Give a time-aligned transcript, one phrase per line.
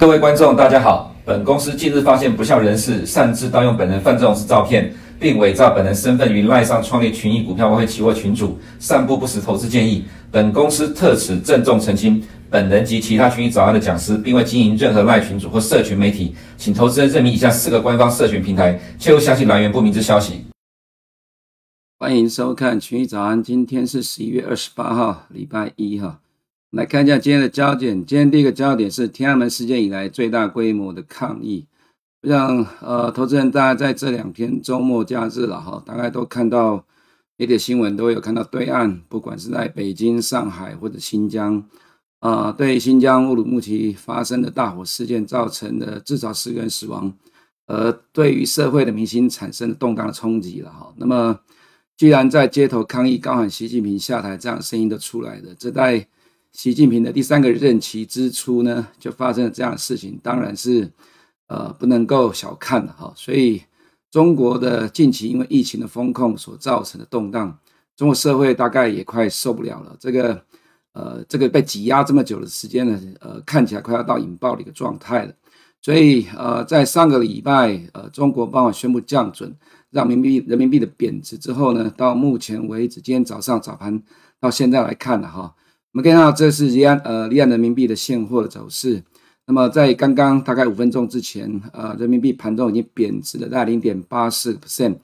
[0.00, 1.14] 各位观众，大家好。
[1.26, 4.90] 本公司近日发现不肖人士擅自盗用本人范仲式照片，
[5.20, 10.06] 并伪造本人身份于赖上创立群益股票外汇期货群组，散布不实投资建议。
[10.30, 20.46] 本公司特此郑重澄清，本人及其他群益早安的讲师，并未经营任何赖群组或社群媒体，请投资人认明以下四个官方社群平台，切勿相信来源不明之消息。
[21.98, 26.20] 欢迎收看群益早安，今天是十一月二十八号，礼拜一哈。
[26.70, 28.06] 来看一下今天的焦点。
[28.06, 31.66] 今天第一个焦点是天安门事件以来最大规模的抗议。
[32.22, 36.84] 我想，呃，投资人大家在这两天周末假日了哈，大概都看到
[37.38, 41.60] 一点新闻，都有看到对岸，不管是在北京、上海或者新疆，
[42.20, 47.12] 啊、对新疆乌鲁木齐发生的大火事件造成的至少四个人死亡，
[47.66, 50.94] 而对于社会的民心产生了动荡的冲击了哈。
[50.98, 51.40] 那么，
[51.96, 56.06] 居然在街头抗议、高喊习近平下台这样的声音都出来的，这在
[56.52, 60.90] 习近平的第三个任期之初呢，就发生了这样的事情，当然是
[61.46, 63.12] 呃不能够小看的哈。
[63.16, 63.62] 所以
[64.10, 67.56] 中国的近期因为疫情的封控所造成的动荡，
[67.96, 69.96] 中国社会大概也快受不了了。
[70.00, 70.44] 这个
[70.92, 75.32] 呃这个被挤压这么久的时间呢，呃看起来快要到引爆的一个状态了。
[75.80, 79.56] 所以呃在上个礼拜呃中国帮我宣布降准，
[79.90, 84.02] 让民币人民币的贬值之后呢，到目前为止，今天早上早盘
[84.40, 85.54] 到现在来看了哈。
[85.92, 89.02] 我们可以看到这是离岸呃离岸人民币的现货的走势。
[89.46, 94.96] 那么在刚刚大概五分钟之前，呃，人民币盘中已经贬值了大概零点八四 percent，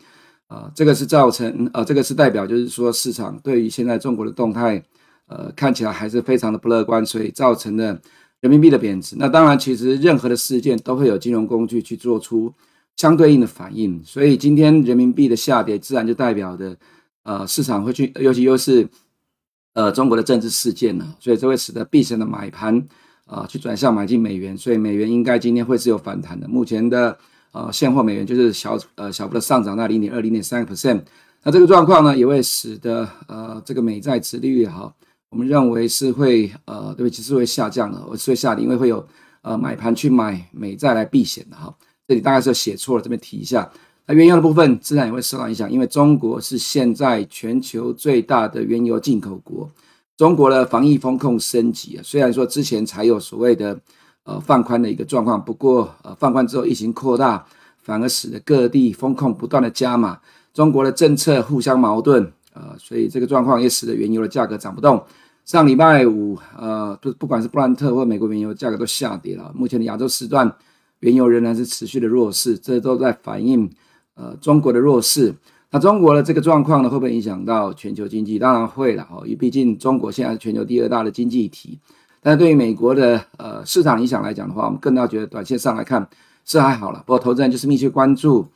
[0.47, 4.81] 啊，这个是造成呃这个是代表就是说市场对于现在中国的动态，
[5.27, 8.01] 呃，看起来还是非常的不乐观，所以造成了
[8.41, 9.17] 人民币的贬值。
[9.19, 12.55] 那当然，其实任何的事件都会有金融工具去做出
[12.95, 16.77] 相对应的反应，所以今天人民币的下跌，自然就代表的
[17.25, 18.89] 呃市场会去，尤其又是。
[19.77, 22.75] 呃，中国的政治事件呢，所以这会使得避险的买盘
[23.27, 26.49] 啊、呃、去转向买进美元，所以美元应该今天会是有反弹的。
[26.49, 27.15] 目前的
[27.53, 31.03] 呃现货美元就是小呃小幅的上涨到零点二零点三个 percent，
[31.43, 34.91] 那这个状况呢也会使得呃这个美债殖利率哈，
[35.29, 39.07] 我们认为是会呃对不起是会下降的，我是会下跌，因为会有
[39.43, 41.77] 呃买盘去买美债来避险的哈。
[42.09, 43.71] 这里大概是写错了，这边提一下。
[44.07, 49.69] 那原油的部分自然也会受到影响，因为中国是现在全球最大的原油进口国。
[50.17, 53.79] 中国的防疫风控升级啊，虽然说之前才有所谓的
[54.25, 57.45] 呃放宽的一个状况，不过呃放宽之后疫情扩大，
[57.83, 60.19] 反而使得各地风控不断的加码，
[60.55, 65.03] 中国的政策互相矛盾，呃，所以这个状况也使得原油的价格涨不动。
[65.45, 69.53] 上礼拜五，呃，不不管是布兰特或美国原油价格都下跌了。
[69.55, 70.51] 目前的亚洲时段
[71.01, 73.69] 原油仍然是持续的弱势，这都在反映。
[74.17, 75.35] 呃，中国的弱势，
[75.71, 78.39] 那中国的这个状况呢，会不会影响到全球经济？
[78.39, 81.79] 当然会了哦，因为毕竟中国现在是全球第二大的经济体。
[82.23, 86.09] 但是对于美国的呃市场影响来讲的话，我们更要觉得短线上来看
[86.47, 87.03] 是还好了。
[87.05, 88.49] 不过投资人就是密切关注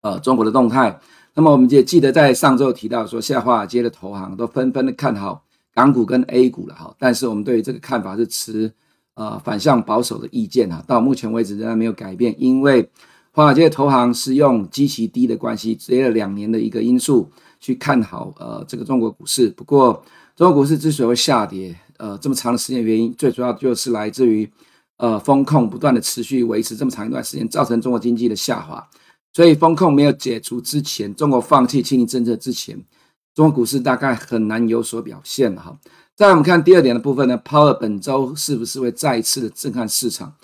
[0.00, 0.98] 呃中国的动态。
[1.34, 6.92] 那么我们也记得在上周提到说，下华尔街的投行都纷纷的看好港股跟 A 股了哈。
[6.98, 8.72] 但是我们对于这个看法是持
[9.14, 12.90] 呃反向保守的意见啊，到目前为止仍然没有改变，因为。
[13.34, 19.48] 华尔街投行是用极其低的关系，积累了两年的一个因素去看好呃这个中国股市。
[19.48, 20.04] 不过，
[20.36, 24.46] 中国股市之所以会下跌，呃这么长的时间原因，最主要就是来自于
[24.98, 28.86] 呃风控不断的持续维持这么长一段时间，造成中国经济的下滑。
[29.32, 32.78] 所以风控没有解除之前，中国放弃清零政策之前，
[33.34, 35.78] 中国股市大概很难有所表现了哈。
[36.14, 40.34] 再我们看第二点的部分呢，Power 本周是不是会再一次的震撼市场？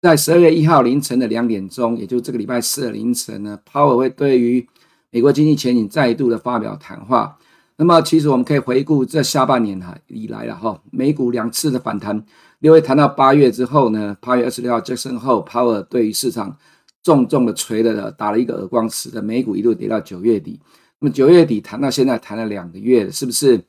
[0.00, 4.64] 在十二月一号凌晨的两点钟，也就是这个礼拜四的凌晨呢，Powell 会对于
[5.10, 7.36] 美国经济前景再度的发表谈话。
[7.76, 12.24] 那么，其实我们可以回顾这下半年哈以来了哈，美股两次的反弹，
[12.60, 16.56] 六月谈到八月之后呢，八月二十六号 Jackson Hole Powell 对于市场
[17.02, 20.60] 重重的锤了的打了一个耳光，使得美股一路跌到九月底。
[21.00, 23.60] 那么九月底谈到现在谈了两个月，是不是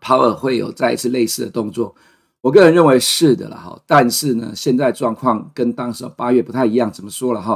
[0.00, 1.96] Powell 会有再一次类似的动作？
[2.46, 6.92] 我个人认为是的了哈，但是呢，现在状况跟当时八月不太一样。
[6.92, 7.54] 怎么说了哈？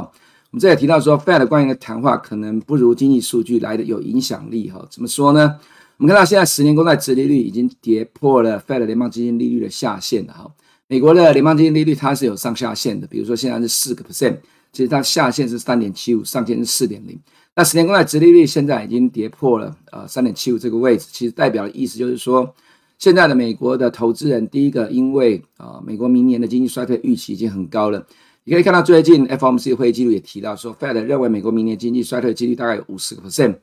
[0.49, 4.85] 我们这里提到说，Fed 官员的谈话可能不如经济数据来的有影响力哈。
[4.91, 5.55] 怎么说呢？
[5.95, 10.51] 我们看到现在十年公债殖利率已经跌破了 Fed 联邦基金利率的下限了哈。
[10.89, 14.39] 美国的联邦基金利率它是有上下限的，比如说现在是四个 percent，
[14.73, 17.17] 其实它下限是三点七五，上限是四点零。
[17.55, 22.53] 那十年公债殖利率现在已经跌破了呃三点七五这个位置，其实代表的意思就是说。
[23.01, 28.05] 现在的美国的投资人，第一个，因为啊，美国明年的经济衰退预期已经很高了。
[28.43, 33.55] 你可以看到最近 FOMC 会议记录也提到说，Fed 认为美国明年经济衰退的几率大概有五十个 percent。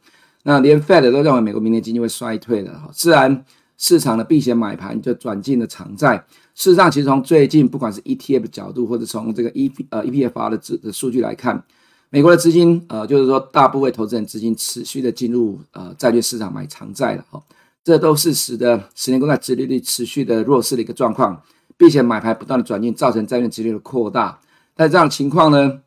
[0.43, 3.45] 那连 Fed 都认为美国明年经济会衰退的哈，自然
[3.77, 6.17] 市场的避险买盘就转进了长债。
[6.57, 11.63] 事实上，其实从最近不管是 ETF 的角度，或者从这个 E 呃 EPFR 的资的数据来看，
[12.11, 17.41] 美国的资金呃就是说大部分投资人资金持续的进入呃债券市场买长债了哈，
[17.89, 21.43] 这都是使得十年公债殖利率持续的弱势的一个状况，
[21.79, 24.39] 并且买盘不断的转进，造成债券殖利率的扩大。
[24.75, 25.81] 但这样的情况呢，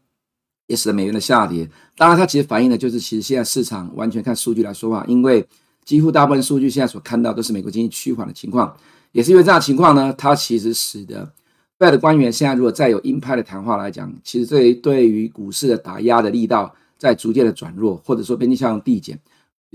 [0.66, 1.70] 也使得美元的下跌。
[1.96, 5.48] 当然，它其实反映的就是其实现在市场完全看数据来说话，因为
[5.86, 8.76] 几乎大部分数据现在所看到都是美国经济趋缓的情况。
[9.12, 11.32] 也是因为这样的情况呢，它其实使得
[11.78, 19.20] Fed 官员现在如果再有鹰派的谈话来讲，其实对对于股市的打压的力道在逐渐的转弱，或者说边际效用递减。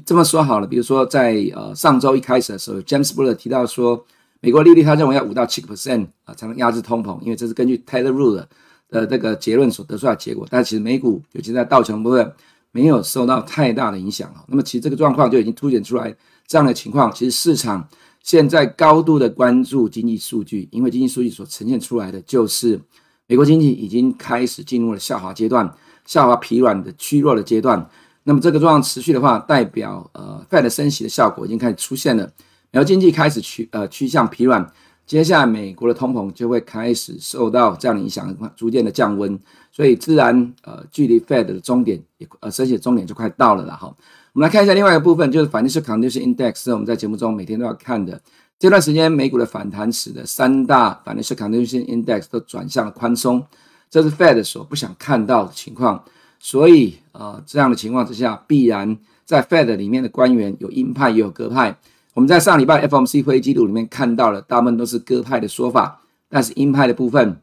[0.05, 4.05] 这么说好了，比如说在呃上周一开始的时候，James Buller 提到说，
[4.41, 8.47] 美国利率他认为要五到七个 percent 啊才能压制通膨，因为这是根据 Taylor Rule
[8.91, 10.47] 的这个结论所得出来的结果。
[10.51, 12.33] 但其实美股尤其在道琼部分
[12.73, 14.45] 没有受到太大的影响啊。
[14.49, 16.15] 那么其实这个状况就已经凸显出来
[16.47, 17.89] 这样的情况，其实市场。
[18.23, 22.81] 现在高度的关注经济数据，因为经济数据所呈现出来的就是
[23.29, 25.73] 美国经济已经开始进入了下滑阶段，
[26.05, 27.89] 下滑疲软的虚弱的阶段。
[28.28, 32.25] 那么这个状况持续的话，代表呃 Fed 升息的效果已经开始出现了，
[32.73, 34.69] 美国经济开始趋呃趋向疲软，
[35.06, 39.38] 接下来美国的通膨就会开始受到这样的影响，逐渐的降温，
[39.70, 43.87] 所以自然呃距离 Fed 的终点也呃升息的终点就快到了了哈。
[44.32, 48.20] 我们来看一下另外一个部分，就是 Financial Condition Index，是我们在节目中每天都要看的。
[48.58, 53.46] 这段时间美股的反弹使得三大 Financial Condition Index 都转向了宽松，
[53.88, 56.02] 这是 Fed 所不想看到的情况。
[56.49, 61.77] 所以，呃，这样的情况之下，必然在 Fed 里面的官员有鹰派也有鸽派。
[62.15, 67.41] 我们在上礼拜 FOMC 会议记录里面看到了，大部分都是鸽派的说法，但是鹰派的部分，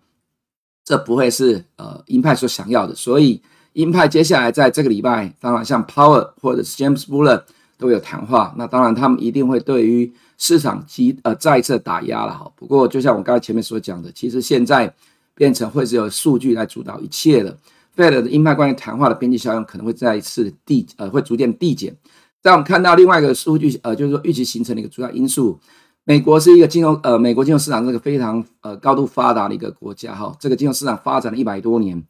[0.86, 3.42] 这不会是呃鹰派所想要的，所以。
[3.74, 7.42] 鹰派接下来在这个礼拜，当然像 Powell 或者是 James Bullard
[7.78, 8.54] 都有谈话。
[8.56, 12.50] 那当然他们一定会对于市场机呃再次打压了哈。
[12.56, 14.94] 不过就像我刚才前面所讲的，其实现在
[15.34, 17.58] 变成会是由数据来主导一切的。
[17.96, 21.96] Fed 的鹰派关于谈话的边际效应可能会再一次递呃会逐渐递减。
[22.42, 25.60] 在我们看到另外一个数据呃就是说预期形成的一个主要因素，
[26.04, 30.36] 美国是一个金融呃美国金融市场是个非常呃高度发达的一个国家哈。
[30.40, 32.04] 这个金融市场发展了一百多年。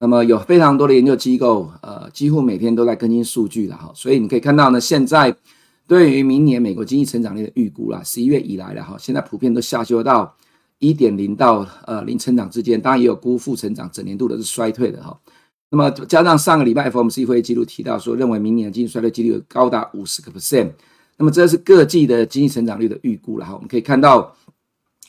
[0.00, 5.34] 那么有非常多的研究机构，呃，几乎每天都在更新数据了哈，所以你可以看到呢，现在
[5.86, 10.34] 对于明年美国经济成长率的预估啦，十一月以来了哈，现在普遍都下修到
[10.88, 15.18] 一点零到呃零成长之间，当然也有估负成长，整年度的是衰退的哈。
[15.70, 20.70] 那么加上上个礼拜 FOMC 会议记录提到说，认为明年的经济衰退几率高达五十个 percent，
[21.16, 23.54] 那么这是各季的经济成长率的预估了哈。
[23.54, 24.36] 我们可以看到，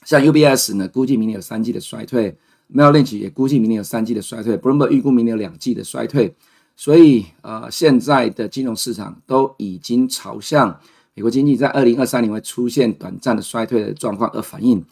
[0.05, 2.35] 像 UBS 呢，估计明年有三季的衰退。
[2.73, 6.33] Merrill Lynch 也估计明年有三季的衰退，Bloomberg 预估明年有两季的衰退，
[6.75, 10.75] 所以呃，现在的金融市场都已经朝向
[11.13, 14.83] 美国经济在二零二三年会出现短暂的衰退的状况而反应，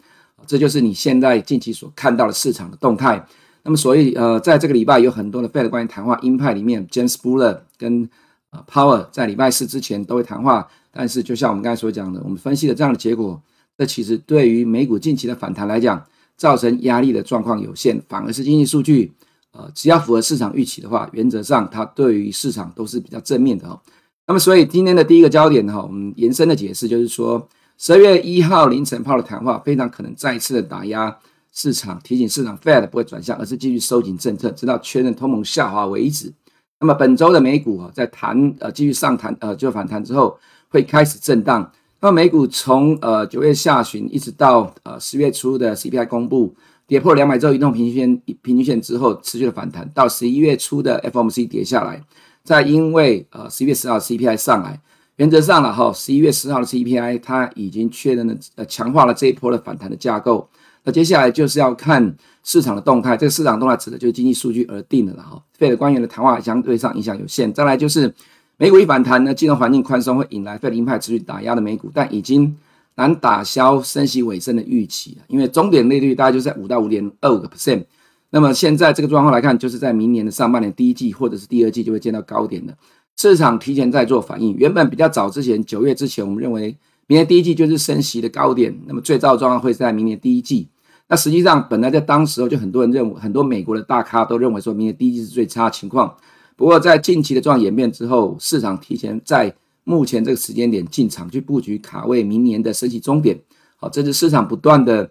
[0.46, 3.26] 这就是你现在近期所看到的市场的动态。
[3.62, 8.08] 那么，所以呃，在这个礼拜有很多的 Fed 关于谈话鹰派里面 James Buller 跟
[8.50, 13.40] 呃 Power 在礼拜四之前都会谈话，但是就像我们刚才所讲的，我们分析的这样的结果，
[13.76, 16.04] 这其实对于美股近期的反弹来讲。
[16.36, 19.12] 造成压力的状况有限，反而是经济数据，
[19.52, 23.80] 呃，只要符合市场预期的话，原则上它对于市场都是比较正面的哈。
[24.26, 31.16] 那么，所以今天的第一个焦点哈，我们延伸的解释就是说，十二月一号凌晨炮的谈话非常可能再次的打压
[31.52, 36.32] 市场，提醒市场 Fed 不会转向，而是继续收紧政策，直到确认通膨下滑为止。
[36.80, 40.38] 那么本周的美股啊，在弹呃继续上弹呃就反弹之后，
[40.68, 41.70] 会开始震荡。
[42.00, 46.54] 那么美股从呃九月下旬一直到呃十月初的 CPI 公布，
[46.86, 52.02] 跌破两百周移动平均线平均线之后，持续的反弹，到十一月初的 FOMC 跌下来，
[52.42, 54.80] 再因为呃十一月十号 CPI 上来，
[55.16, 60.48] 原则上了哈，十一月十号的 CPI 它已经确认了呃强化了这一波的反弹的架构，
[60.82, 68.14] 那接下来就是要看市场的动态，这个市场动态指的就是经济数据而定的了哈，Fed 官员的谈话相对上影响有限，再来就是。
[68.56, 72.56] 美股一反弹呢，金融环境宽松会引来 Fed 鹰派持续打压的美股，但已经
[72.94, 77.84] 难打消升息尾声的预期，因为终点利率大概就在五到五点二五个 percent。
[78.30, 82.72] 那么现在这个状况来看，就是在明年的上半年第一季或者是第二季就会见到高点的。
[83.16, 90.68] 市场提前在做反应，原本比较早之前九月之前，我们认为明年第一季就是升息的高点，那么最糟的状况会在明年第一季。
[91.06, 96.14] 那实际上本来在当时候就很多人认为，很多美国的大咖都认为说明年第一季是最差情况。
[96.56, 99.54] 不过，在近期的状况演变之后，市场提前在
[99.84, 103.38] 目前这个时间点进场去布局卡位明年的升息终点，
[103.76, 105.10] 好，这是市场不断的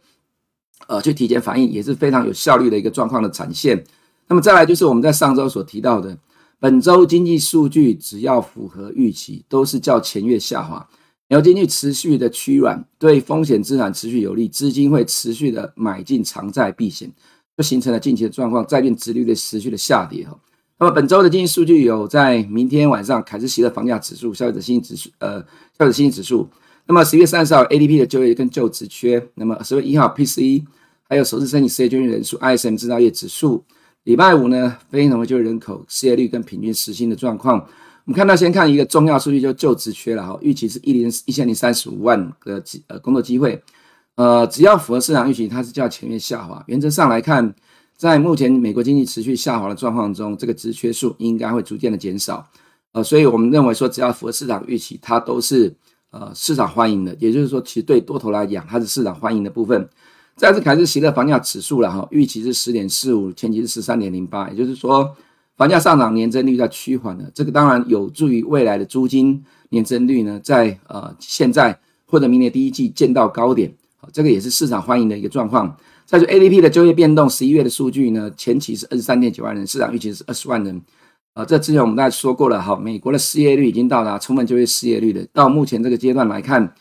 [0.88, 3.84] 呃去提前反应，也是非常有效率的一个状况的展现。
[4.28, 6.18] 那么再来就是我们在上周所提到的，
[6.64, 10.88] 本周经济数据只要符合预期，都是较前月下滑。
[11.28, 17.12] 美国经济持续的趋软，对风险资产持续有利，资金会持续的买进长债避险，
[17.58, 20.40] 就形成了近期的状况，债券殖利率持续的下跌哈。
[20.80, 26.48] 那么本周的经济数据有在明天晚上凯斯奇的房价指数、消费者信心指数、呃消费者信心指数。
[26.88, 30.64] 那么十月三十号 ADP 的就业跟就职缺，那么十月一号 PCE，
[31.10, 33.66] 还有首次申请失业救济人数、ISM 制造业指数。
[34.04, 37.58] 礼拜五呢，非农就业人口、失业率跟平均时薪的状况。
[38.06, 43.64] 我们看到先看一个重要数据，就就职缺了哈，预期是一零一千零三十五万个机呃工作机会，
[44.16, 46.62] 呃，只要符合市场预期，它是较前面下滑。
[46.68, 47.56] 原则上来看，
[47.96, 52.46] 在目前美国经济持续下滑的状况中，这个职缺数应该会逐渐的减少，
[52.92, 55.74] 呃，所以我们认为说，只要符合市场预期，它都是
[56.12, 57.16] 呃市场欢迎的。
[57.22, 59.88] 也就是说，其实对多头来讲，它是市场欢迎的部分。
[60.36, 65.16] 再次凯斯席勒房价指数了哈，预期是十点四五，前期是十三点零八，也就是说。
[65.56, 73.72] 房价上涨，年增率在趋缓的，这个当然有助于未来的租金年增率呢，在呃现在或者明年第一季见到高点，
[74.12, 75.78] 这个也是市场欢迎的一个状况。
[76.08, 80.82] 再说 ADP 的就业变动，十一月的数据呢，前期是二十三点九万人，市场预期是二十万人。
[81.36, 86.74] 啊，这之前我们大家说过了哈，美国的失业率已经到达充分就业失业率的，到目前这个阶段来看，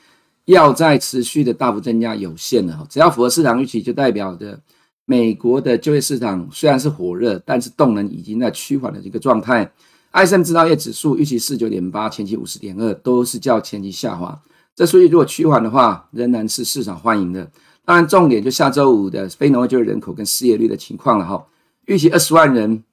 [0.47, 4.61] 要再持续的大幅增加有限的哈，只要符合市场预期，就代表着。
[5.05, 9.71] 美国的就业市场虽然是火热，但是动能已经在趋缓的一个状态。
[10.13, 14.41] 艾森制造业指数预期四九点八，前期五十点二，都是较前期下滑。
[14.77, 17.51] 这数据如果趋缓的话，仍然是市场欢迎的。
[17.85, 21.45] 当然，重点就下周五的非农业就业人口跟失业率的情况了哈。
[21.87, 22.85] 预期二十万人，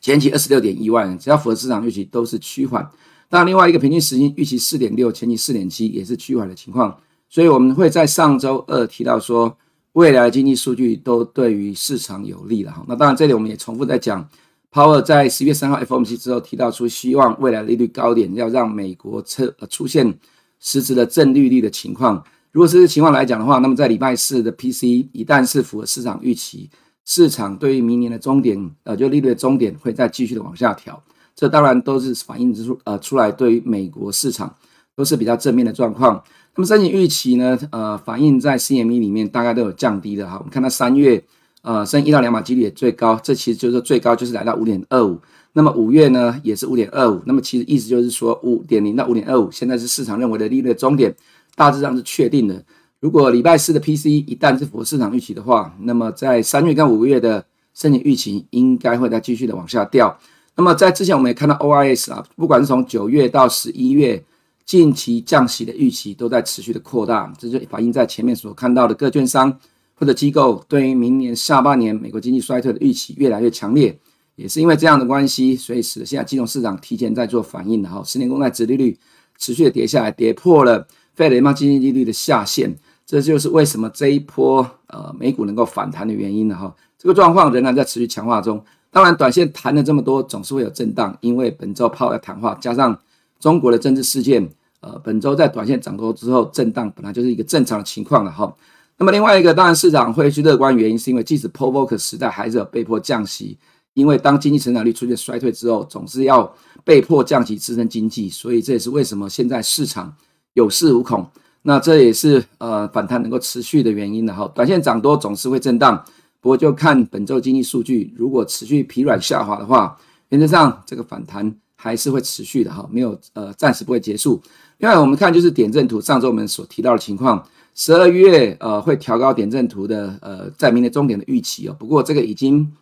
[0.00, 2.88] 前期二十六点一万人，只要符合市场预期，都是趋缓。
[3.28, 6.98] 当然，另外一个平均时薪预期四点六，前期四点七，也是趋缓的情况。
[7.28, 9.56] 所以我们会在上周二提到说。
[9.94, 12.84] 未来的经济数据都对于市场有利了哈。
[12.88, 14.28] 那当然，这里我们也重复在讲
[14.72, 20.12] ，Powell 在十月三号 FOMC 之后提到出，希望未来利率高点要让美国出出现
[20.58, 22.20] 实质的正利率的情况。
[22.50, 26.68] 如果是这情况来讲的话，那么在礼拜四的 PC 一旦是符合市场预期，
[27.04, 31.00] 市场对于明年的终点，呃，就利率的终点会再继续的往下调。
[31.34, 34.54] 这当然都是反映出呃出来对于美国市场
[34.94, 36.22] 都是比较正面的状况。
[36.56, 37.58] 那么，申请预期呢？
[37.72, 40.36] 呃，反映在 CME 里面大概都有降低的哈。
[40.38, 41.20] 我们看到三月，
[41.62, 45.18] 呃，升一到两码几率也最高，这其实就是最高就是来到五点二五。
[45.54, 47.20] 那么五月呢，也是五点二五。
[47.26, 51.12] 那么其实意思就是说，五点零到五点二五，现在是市场认为的利率的终点，
[51.56, 52.64] 大致上是确定的。
[53.00, 60.16] 如果礼拜四的 PC 一旦是符合市场预期的话，那么在三月跟五月的申请预期应该会再继续的往下掉。
[60.56, 64.24] 那么在之前我们也看到 OIS 啊，不管是从九月到十一月。
[64.66, 69.54] 近期降息的预期都在持续的扩大，这就反映在前面所看到的各券商
[69.94, 73.94] 或者机构对于明年下半年美国经济衰退的预期越来越强烈，
[74.36, 78.98] 也是因为这样的关系，所以使得现在金融市场提前在做反应的哈，十年公债殖利率
[79.36, 86.74] 持续的跌下来，跌破了 Fed 联邦基金利率的下限，这就是为什么这一波呃美股能够反弹的原因了哈。
[86.98, 88.64] 这个状况仍然在持续强化中，
[88.94, 92.96] 当然短线谈了这么多，总是会有震荡，因为本周抛要谈话加上。
[93.40, 94.48] 中国的政治事件，
[94.80, 98.50] 呃，本周在短线涨多之后震荡，本来就是一个正常的情况了哈。
[98.96, 103.58] 那么另外一个，当然市场会去乐观，原因是因为即使 p o v o k 时代还是有被迫降息，
[103.92, 106.50] 因为当经济成长率出现衰退之后，总是要
[106.84, 110.14] 被迫降息支撑经济，所以这也是为什么现在市场
[110.54, 111.28] 有恃无恐。
[111.60, 114.50] 那这也是呃反弹能够持续的原因了哈。
[114.54, 116.02] 短线涨多总是会震荡，
[116.44, 119.98] 不过就看本周经济数据，如果持续疲软下滑的话，
[120.28, 121.56] 原则上这个反弹。
[121.76, 124.40] 还是会持续的哈，没有呃，暂时不会结束。
[124.78, 131.76] 另外，我们看就是点阵图，上周我们所提到的情况，十二月呃会调高点阵图的呃在明年终点的预期哦。
[131.78, 132.72] 不过这个已经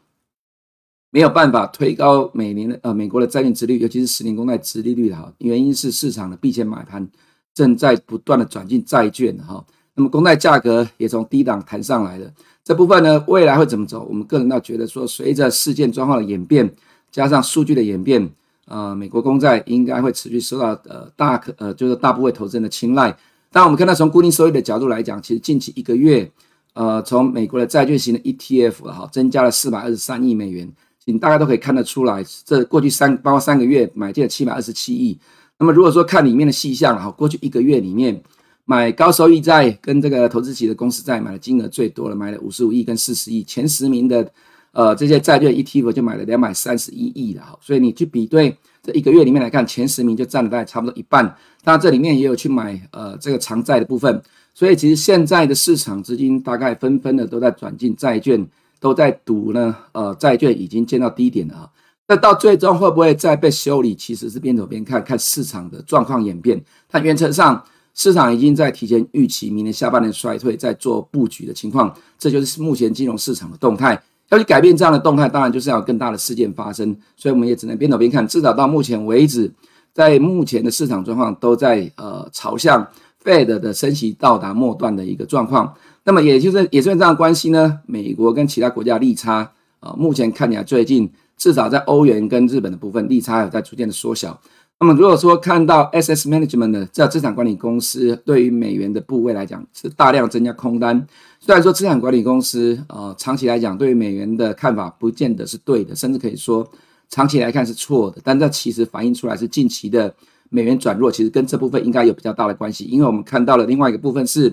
[1.11, 5.33] 没有办法推高每年的呃美国的债券殖利率，尤其是十年公债殖利率的哈。
[5.39, 7.09] 原因是市场的避险买盘
[7.53, 9.65] 正在不断的转进债券哈。
[9.97, 12.33] 那么公债价格也从低档弹上来了。
[12.65, 14.07] 这部分呢，未来会怎么走？
[14.09, 16.73] 我们个人倒觉得说，随着事件状况的演变，
[17.11, 18.31] 加上数据的演变。
[18.67, 23.11] 呃，美国公债应该会持续受到呃大可呃就是大部分投资人的青睐。
[23.51, 26.31] 当然，我们看到从固定收益的角度来讲，其实近期一个月，
[26.75, 30.73] 呃，从美国的债券型的 ETF 哈，增加了四百二十三亿美元，
[31.05, 35.19] 你大家都可以看得出来，这过去三包括三个月买进了七百二十七亿。
[35.59, 38.23] 那么如果说看里面的细项哈，过去一个月里面
[38.65, 44.31] 买高收益债跟这个投资级的公司债买的金额最多了，买了五十五亿跟四十亿，前十名的。
[44.75, 51.23] 呃，这些债券 ETF 就买了两百三十一亿了哈，所以你去比对这一个月里面来看，前十名就占了大概差不多一半。
[51.63, 54.23] 当然这里面也有去买呃这个长债的部分，
[54.55, 58.49] 所以其实现在的市场资金大概纷纷的都在转进债券，
[58.81, 59.77] 都在赌呢。
[59.93, 61.71] 呃，债券已经见到低点了哈，
[62.09, 66.59] 那到最终会不会再被修理，其实是边走边看看市场的状况演变。
[66.89, 67.63] 它原则上，
[67.95, 74.03] 市场已经在提前预期明年下半年衰退，在做布局的情况，这就是目前金融市场的动态。
[74.31, 76.97] 要去改变这样的动态，当然就是要有更大的事件发生。
[77.17, 78.27] 所以我们也只能边走边看。
[78.27, 79.53] 至少到目前为止，
[79.93, 82.87] 在目前的市场状况都在呃朝向
[83.23, 85.75] Fed 的升息到达末段的一个状况。
[86.05, 94.41] 那么也就是也是因为这样关系呢，美国跟其他国家利差、呃，目前看起来最近至少在欧元跟日本的部分利差有在逐渐的缩小。
[94.83, 101.07] 那么如果说看到 SS Management 的这资产管理公司对于美元的部位来讲是大量增加空单，
[101.39, 106.69] 虽然说资产管理公司呃长期来讲对于美元的看法不见得是对的，甚至可以说
[107.09, 110.13] 长期来看是错的，但这其实反映出来是近期的
[110.51, 114.53] 美元转弱，其实跟这部分应该有比较大的关系，因为我们看到了另外一个部分是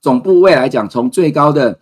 [0.00, 1.78] 总部位来讲，从最高的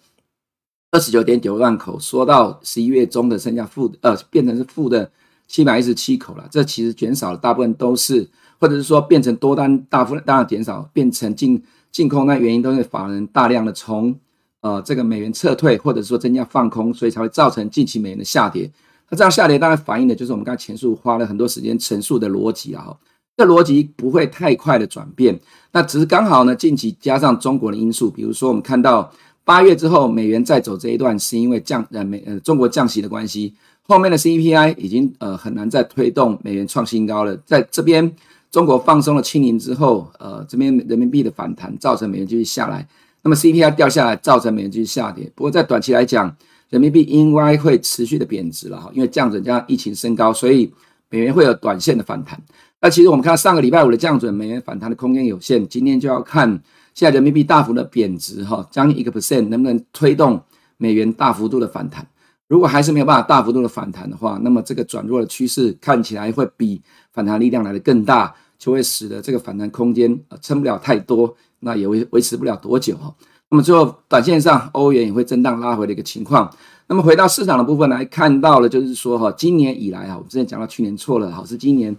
[0.90, 5.11] 二十九点九万口缩到十一月中的剩下负的呃变成是负的。
[5.49, 8.28] 七百一十七口了，这其实减少了，大部分都是，
[8.61, 14.14] 或者是说变成多单大幅大量减少，变成净净空，那原因都是法人大量的从
[14.61, 18.71] 呃这个美元撤退，或者说增加放空，所以才会造成近期美元的下跌。
[19.09, 22.95] 那这样下跌当然反映的就是我们刚才前述花了很多时间陈述的逻辑啊，
[23.35, 25.40] 这逻辑不会太快的转变，
[25.73, 29.11] 那只是刚好呢近期加上中国的因素，比如说我们看到
[29.45, 33.55] 八月之后美元再走这一段，是因为降呃美呃中国降息的关系。
[33.88, 38.14] 后面的 CPI 已经呃很难再推动美元创新高了，在这边
[38.50, 42.87] 中国放松了清零之后，呃这边人民币的反弹造成美元继续下来，
[43.23, 45.33] 那么 CPI 掉下来造成美元继续下跌。
[45.35, 46.37] 不过在短期来讲，
[46.68, 50.71] 人民币应该会持续的贬值了哈，因为降准加上疫情升高，所以
[51.09, 52.38] 美元会有短线的反弹。
[52.83, 56.47] 那其实我们看到上个礼拜五的降准，美元反弹的空间有限，今天就要看
[56.92, 60.38] 现在人民币大幅的贬值哈，将近一个 percent 能不能推动
[60.76, 62.07] 美元大幅度的反弹。
[62.49, 66.80] 如果还是没有办法大幅度的反弹的话，那么这个转弱的趋势看起来会比
[67.13, 73.15] 反弹力量来得更大，就会使得这个反弹空间呃撑不了太多，那也维维持不了多久哈。
[73.50, 76.50] 那么最后短线上欧元也会震荡拉回的一个情况。
[76.87, 81.95] 那么回到市场的部分来看到了，就是说哈，今年以来哈，我之前讲到去年错了哈，是今年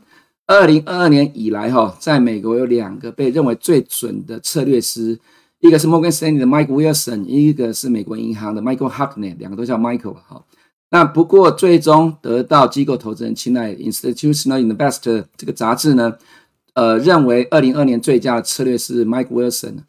[0.48, 5.20] 二零二二年以来哈，在美国有两个被认为最准的策略师。
[5.60, 10.44] 一个是摩根士丹利的 Mike Wilson，一个是美国银行的 Michael Hartnett，两个都叫 Michael 哈。
[10.92, 16.16] 那不过最终得到机构投资人青睐，Institutional Investor 这个杂志呢，
[16.74, 19.80] 呃，认为二零二年最佳的策略是 Mike Wilson。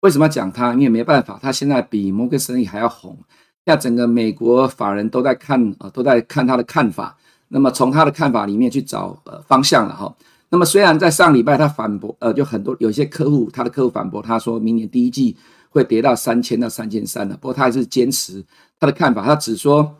[0.00, 0.74] 为什么要讲他？
[0.74, 3.16] 因为没办法，他现在比摩根士丹利还要红，
[3.64, 7.16] 现在整个美国法人都在看啊、都在看他的看法。
[7.48, 10.14] 那么从他的看法里面去找呃方向了哈。
[10.50, 15.36] 那么虽然在上礼拜他反驳，呃，就很多有些客户，他的客户反驳他说明年第一季
[15.70, 18.44] 会跌到三千到三千三的，不过他还是坚持
[18.78, 19.96] 他的看法，他只说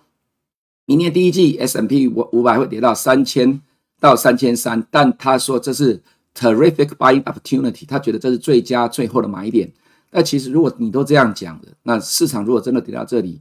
[0.86, 3.60] 明年第一季 S M P 五五百会跌到三千
[4.00, 6.02] 到三千三，但他说这是
[6.34, 9.70] terrific buying opportunity，他觉得这是最佳最后的买点。
[10.10, 13.40] 但其实如果你都这样讲的，那市场如果真的跌到这里，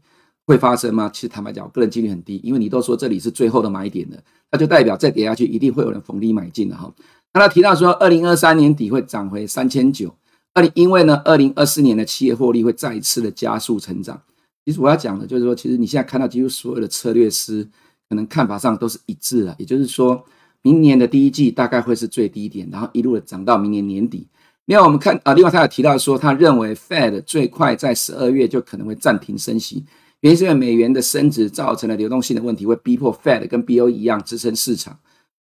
[0.50, 1.08] 会发生吗？
[1.14, 4.18] 其实坦白讲，我个人几率很低，因为你都说这里是最后的买点了，
[4.52, 6.92] 那就代表再跌下去一定会有人逢低买进的哈。
[7.36, 10.12] 那他提到说，二零二三年底会涨回三千九，
[10.56, 14.20] 二零因为呢，二零二四年的企业获利会再一次的加速成长。
[14.66, 17.64] 其实我要讲的就是说，其实你现在看到几乎所有的策略师
[18.10, 20.26] 可能看法上都是一致的，也就是说，
[20.64, 24.28] 明年的第一季大概会是最低点，然后一路的涨到明年年底。
[24.66, 29.86] 另外我们看啊，另外他有提到说，他认为 Fed 最快在十二月就可能会暂停升息。
[30.22, 34.98] 原因是因为美元的升值造成了流动性的问题，会逼迫 Fed 跟 BOE 一样支撑市场。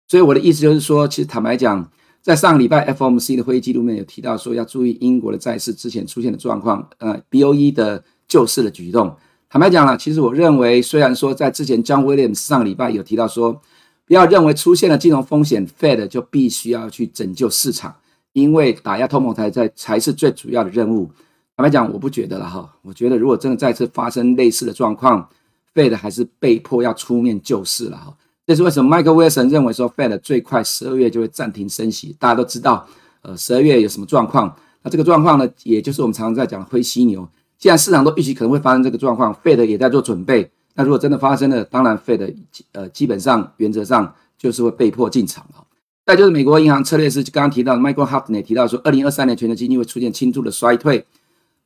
[0.07, 1.89] 所以我的意思就是说，其实坦白讲，
[2.21, 9.15] 在上个礼拜 FOMC 的会议记录面有提到说，要注意英国的债市之前出现的状况，呃，BOE 的救市的举动。
[9.49, 13.61] 坦白讲了，其实我认为，虽然说在之前 John Williams 上个礼拜有提到说，
[14.05, 17.95] 不要认为出现了金融风险，Fed 就必须要去拯救市场，
[18.31, 21.11] 因为打压通膨才在才是最主要的任务。
[21.57, 22.73] 坦白讲，我不觉得了哈。
[22.81, 25.29] 我觉得如果真的再次发生类似的状况
[25.73, 28.17] ，Fed 还是被迫要出面救市了哈。
[28.47, 32.15] 这是为什么？Michael Wilson 认为说，Fed 最快十二月就会暂停升息。
[32.19, 32.87] 大家都知道，
[33.21, 34.53] 呃，十二月有什么状况？
[34.81, 37.29] 那这个状况呢，也就是我们常常在讲的灰犀牛。
[37.59, 40.49] 既然市场都预期可能会发生这个状况，Fed 也在做准备。
[40.73, 42.35] 那如果真的发生了，当然 Fed
[42.71, 45.63] 呃基本上原则上就是会被迫进场了。
[46.05, 51.05] 再就是美国银行策略师刚刚提到 Michael Hartnett 提到说，二零二三年全球经济会出现轻度的衰退。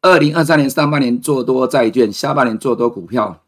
[0.06, 3.42] 二零二三年上半年做多债券，下半年做多股票，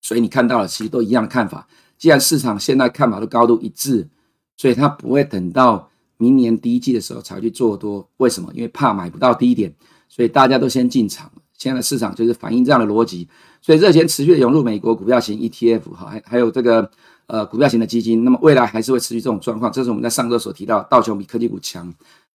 [0.00, 1.68] 所以你看到了，其实都一样的看法。
[1.98, 4.08] 既然市场现在看法都高度一致，
[4.56, 8.08] 所以他不会等到明年第一季的时候才去做多。
[8.16, 8.50] 为什么？
[8.54, 9.70] 因为怕买不到低点，
[10.08, 11.30] 所以大家都先进场。
[11.58, 13.28] 现在的市场就是反映这样的逻辑，
[13.60, 16.90] 所以热钱持续涌入美国股票型 ETF，哈，还还有这个
[17.26, 18.24] 呃股票型的基金。
[18.24, 19.70] 那么未来还是会持续这种状况。
[19.70, 21.92] 这是我们在上周所提到，道琼比科技股强。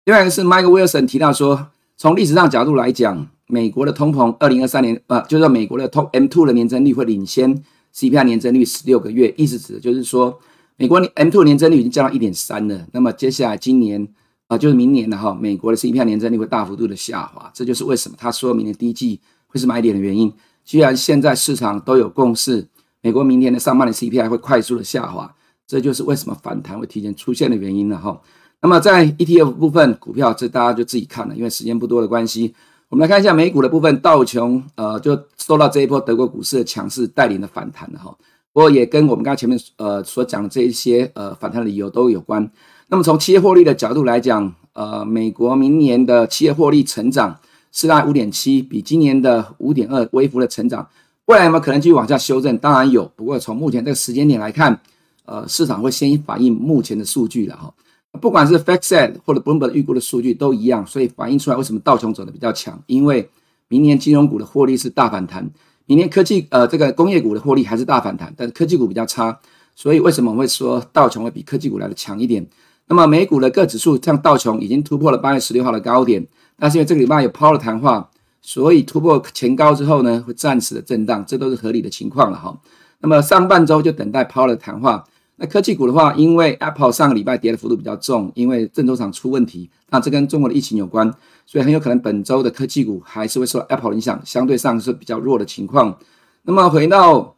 [0.06, 1.68] 另外一个是 Michael Wilson 提到说，
[2.02, 7.62] 从历史上角度来讲，美国的通膨，二零二三年，呃，就是美国的通 M two 的年增率会领先
[7.94, 10.36] CPI 年增率十六个月，意思指的就是说，
[10.76, 12.88] 美国 M two 年增率已经降到一点三了。
[12.92, 14.08] 那么接下来今年，
[14.48, 20.32] 啊、就是明年了哈，美国的 CPI 年增率会大幅度的下滑，这就是为什么他说明年第一季会是买点的原因。
[20.64, 22.66] 既然现在市场都有共识，
[23.00, 25.32] 美国明年的上半年 CPI 会快速的下滑，
[25.68, 28.20] 这就是为什么反弹会提前出现的原因了哈。
[28.62, 32.54] 那么在 ETF 部分股票，这大家就自己看了，因为时间不多的关系。
[32.88, 38.16] 我们来看一下美股的部分，道琼呃就受到这一波德国股市的强势带领的反弹了哈。
[38.52, 42.48] 不过也跟我们刚才前面呃所讲的这一些呃反弹的理由都有关。
[42.86, 47.36] 那么从企业获利的角度来讲，呃，美国明年的企业获利成长
[47.72, 50.86] 是在五点七，比今年的五点二微幅的成长。
[51.24, 52.56] 未来有没有可能继续往下修正？
[52.58, 53.10] 当然有。
[53.16, 54.78] 不过从目前这个时间点来看，
[55.24, 57.72] 呃，市场会先反映目前的数据了哈。
[58.20, 62.80] 不管是 FactSet 或者 Bloomberg 预估的数据都一样，所以反映出来为什么道琼走的比较强？
[62.86, 63.28] 因为
[63.68, 65.50] 明年金融股的获利是大反弹，
[65.86, 69.40] 明年科技呃这个工业股的获利还是大反弹，但是科技股比较差，
[69.74, 72.46] 所以为什么会说道琼会比科技股来的强一点？
[72.86, 76.26] 那么美股的各指数像道琼已经突破了八月十六号的高点，
[76.58, 78.10] 但是因为这个礼拜有 Powell 的谈话，
[78.42, 82.60] 所以突破前高之后呢，会暂时的震荡，这都是合理的情况了哈。
[83.00, 85.04] 那么上半周就等待 Powell 的谈话。
[85.46, 91.12] 科技股的话，因为 Apple 上个礼拜跌的幅度比较重，因为郑州厂出问题，那这跟中国的疫情有关，
[91.46, 95.98] 所以很有可能本周的科技股还是会受 Apple 影响，相对上是比较弱的情况。
[96.42, 97.34] 那么回到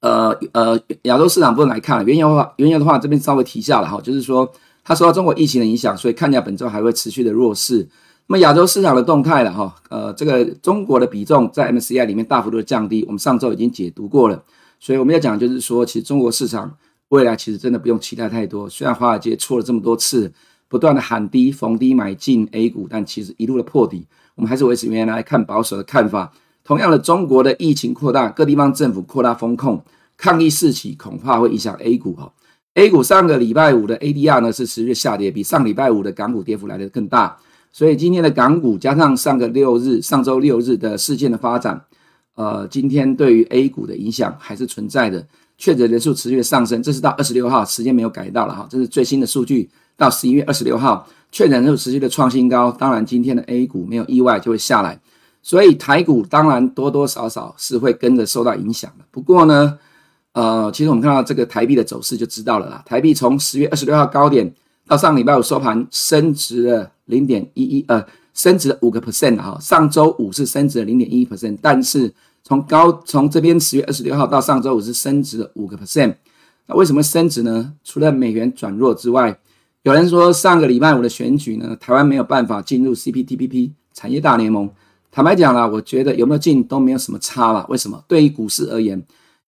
[0.00, 4.50] 呃呃亚洲市场部分来看，原油的话，原油的话这边稍微提一下了哈，就是说
[4.82, 7.88] 它受到中国疫情的影响，所以看起来本周还会持续的弱势。
[8.26, 14.42] 那么亚洲市场的动态了哈，呃，这个中国的比重在 MCI 里面大幅度的降低，我们上周已经解读过了，
[14.78, 16.76] 所以我们要讲就是说，其实中国市场。
[17.10, 18.68] 未来其实真的不用期待太多。
[18.68, 20.32] 虽然华尔街错了这么多次，
[20.68, 26.32] 不断的喊低逢低买进 A 股，但其实一路的破底，我们还是维持原来看保守的看法。
[26.62, 29.82] 同样的，中国的疫情扩大，各地方政府扩大风控，
[30.16, 32.32] 抗议四起，恐怕会影响 A 股哈。
[32.74, 37.36] A 股上个礼拜五的 ADR 呢是持续下跌，比上礼拜五的港股跌幅来得更大。
[37.72, 41.82] 所以今天的港股加上上个六日、上周六日的事件的发展，
[42.36, 45.26] 呃，今天对于 A 股的影响还是存在的。
[45.60, 52.72] 确诊人数持续的上升，这是到二十六号，时间没有改到了哈，这是最新的数据，到十一月二十六号，确诊人数持续的创新高。
[52.72, 54.98] 当然，今天的 A 股没有意外就会下来，
[55.42, 59.04] 所以台股当然多多少少是会跟着受到影响的。
[59.10, 59.78] 不过呢，
[60.32, 62.82] 呃，其实我们看到这个台币的走势就知道了啦。
[62.86, 64.50] 台币从十月二十六号高点
[64.88, 69.58] 到上礼拜五收盘升值了零点一一，呃，升值了五个 percent 哈。
[69.60, 72.10] 上周五是升值了零点一 percent，但是。
[72.50, 76.16] 从高从这边十月二十六号到上周五是升值了五个 percent，
[76.66, 77.74] 那为什么升值呢？
[77.84, 79.38] 除了美元转弱之外，
[79.84, 84.68] 有人说上个礼拜五的选举呢，台湾没有办法进入 CPTPP 产业大联盟。
[85.12, 87.64] 坦白讲啦，我觉得有没有进都没有什么差啦。
[87.68, 88.02] 为什么？
[88.08, 89.00] 对于股市而言，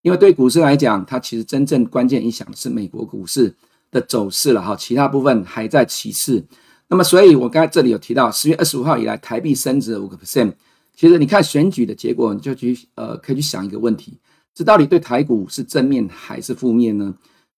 [0.03, 3.53] 因为对股市来讲，它其实真正关键影响的是美国股市
[3.91, 6.45] 的走势了哈，其他部分还在其次。
[6.87, 10.53] 那么，所以我刚才这里有提到，十月二十五号以来，台币升值了五个 percent。
[10.95, 14.19] 其实你看选举的结果，你就去呃，可以去想一个问题：
[14.55, 17.15] 这到底对台股是正面还是负面呢？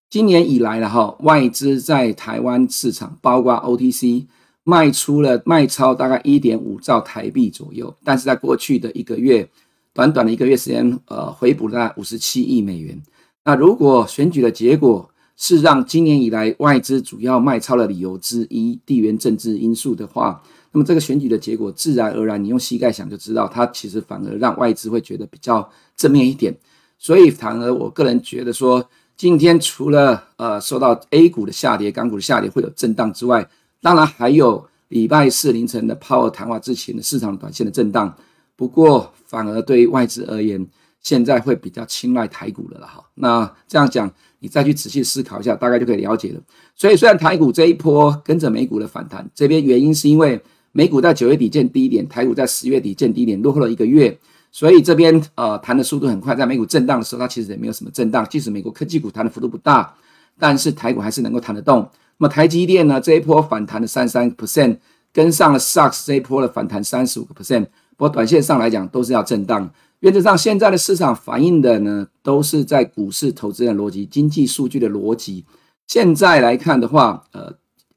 [0.08, 4.26] 今年以来了哈，外资在台湾市场，包括 OTC
[4.62, 9.48] 卖出了卖超大概一点五兆台币左右，但是在过去的一个月，
[9.92, 13.02] 短短的一个月时间，呃，回补了五十七亿美元。
[13.44, 20.40] 那如果选举的结果是让今年以来外资主要卖超的理由之一，地缘政治因素的话，
[20.74, 26.52] 那么这个选举的结果，自然而然，你用膝盖想就知道，它其实反而让外资会觉得比较正面一点。
[26.98, 28.84] 所以反而我个人觉得说，
[29.16, 33.48] 今天除了呃受到 A 股的下跌、港股的下跌会有震荡之外，
[33.80, 38.12] 当然还有礼拜四凌晨的 Power 谈话之前的市场短线的震荡。
[38.56, 40.66] 不过反而对于外资而言，
[41.00, 43.04] 现在会比较青睐台股了了哈。
[43.14, 46.40] 那这样讲，你再去仔细思考一下，大概就可以了解了。
[46.74, 50.42] 所以虽然台股这一波跟着美股的反弹，这边原因是因为。
[50.76, 54.18] 美股在九月底见低点，台股在十月底见低点，落后了一个月，
[54.50, 56.34] 所以这边呃弹的速度很快。
[56.34, 59.94] 在美股震荡的时候，它其实也没有什么震荡，即使美国科技股弹的幅度不大，
[60.36, 61.88] 但是台股还是能够弹得动。
[62.18, 64.78] 那么台积电呢，这一波反弹的三十三 percent，
[65.12, 67.66] 跟上了 SARS 这一波的反弹三十五个 percent。
[67.96, 69.70] 不过短线上来讲都是要震荡。
[70.00, 75.44] 原则上，现在的市场反映的呢，都是在股市投资的逻辑、经济数据的逻辑。
[75.86, 77.54] 现在来看的话，呃。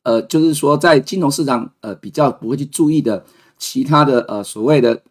[0.07, 3.25] 呃，就是说，在金融市场，呃，比较不会去注意的
[3.57, 5.01] 其他的，呃，所谓的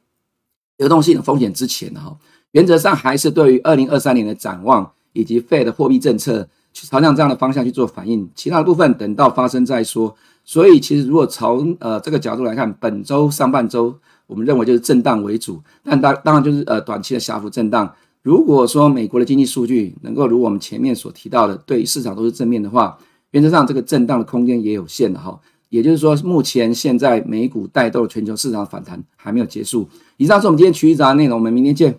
[0.78, 2.16] 流动性的风险之前，哈，
[2.52, 8.26] 原则上还是对于二零二三年的展望以及 Fed 的货币政策去朝向这样的方向去做反应。
[8.34, 10.16] 其他的部分等到发生再说。
[10.46, 13.94] 所以其实如果从呃这个角度来看，本周上半周
[14.26, 17.94] 我们认为就是震荡为主，但当当然就是呃短期的小幅震荡。
[18.22, 22.96] 如果说美国的经济数据能够如我们前面所提到的，对于市场都是正面的话，
[23.36, 25.38] 原则上这个震荡的空间也有限的哈。
[25.68, 29.86] 也就是说，目前现在美股带动全球市场反弹还没有结束。
[30.16, 31.94] 以上是我们今天群益早安内容，我们明天见。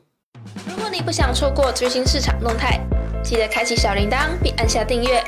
[0.67, 2.79] 如果你不想错过最新市场动态，
[3.23, 5.23] 记得开启小铃铛并按下订阅。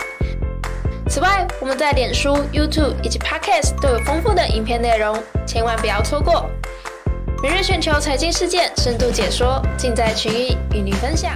[1.08, 6.50] 此外，我们在脸书、YouTube 以及 Podcast 都有丰富的影片内容，千万不要错过。
[7.44, 11.32] 每日全球财经事件深度解说，尽在群益与您分享。